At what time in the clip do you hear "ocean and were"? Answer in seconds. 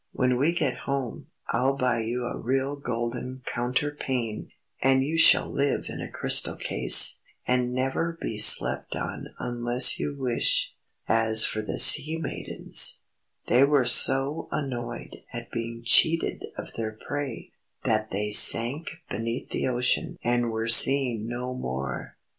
19.67-20.67